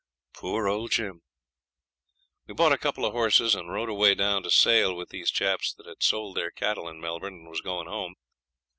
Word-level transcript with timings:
Poor 0.33 0.67
old 0.67 0.89
Jim! 0.89 1.21
We 2.47 2.55
bought 2.55 2.71
a 2.71 2.77
couple 2.79 3.05
of 3.05 3.11
horses, 3.13 3.53
and 3.53 3.71
rode 3.71 3.87
away 3.87 4.15
down 4.15 4.41
to 4.41 4.49
Sale 4.49 4.95
with 4.95 5.09
these 5.09 5.29
chaps 5.29 5.75
that 5.75 5.85
had 5.85 6.01
sold 6.01 6.37
their 6.37 6.49
cattle 6.49 6.87
in 6.89 6.99
Melbourne 6.99 7.35
and 7.41 7.47
was 7.47 7.61
going 7.61 7.87
home. 7.87 8.15